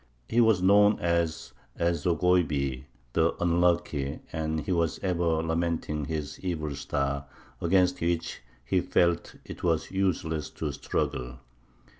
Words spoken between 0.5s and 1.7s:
known as